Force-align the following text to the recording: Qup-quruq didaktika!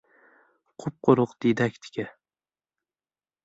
Qup-quruq 0.79 1.31
didaktika! 1.41 2.05